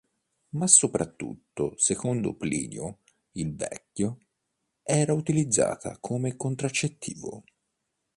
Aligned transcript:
Ma 0.55 0.65
soprattutto, 0.65 1.75
secondo 1.77 2.33
Plinio 2.33 3.01
il 3.33 3.55
Vecchio, 3.55 4.21
era 4.81 5.13
utilizzata 5.13 5.95
come 5.99 6.35
contraccettivo. 6.35 7.43